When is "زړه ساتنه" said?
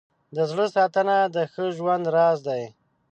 0.51-1.17